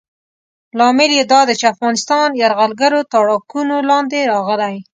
[0.77, 4.75] لامل یې دا دی چې افغانستان یرغلګرو تاړاکونو لاندې راغلی.